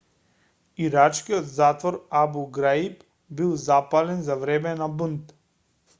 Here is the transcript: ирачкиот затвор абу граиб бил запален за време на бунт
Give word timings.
ирачкиот 0.85 1.51
затвор 1.57 1.99
абу 2.21 2.43
граиб 2.57 3.03
бил 3.37 3.55
запален 3.67 4.27
за 4.31 4.39
време 4.47 4.75
на 4.83 4.93
бунт 5.03 5.37